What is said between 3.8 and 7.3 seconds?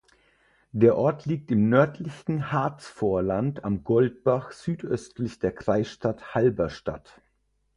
Goldbach südöstlich der Kreisstadt Halberstadt.